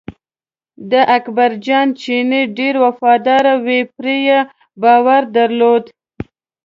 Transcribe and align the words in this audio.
د 0.91 0.93
اکبر 1.17 1.51
جان 1.65 1.87
چینی 2.01 2.43
ډېر 2.57 2.75
وفاداره 2.85 3.53
و 3.65 3.67
پرې 3.95 4.17
یې 4.27 4.39
باور 4.81 5.21
درلود. 5.35 5.83